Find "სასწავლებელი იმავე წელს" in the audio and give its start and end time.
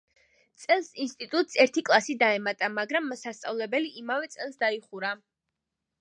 3.21-4.59